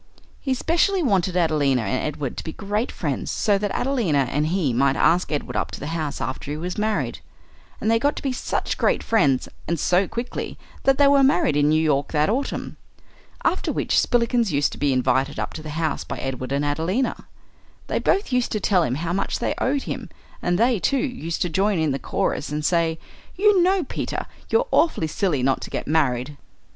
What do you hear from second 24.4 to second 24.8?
you're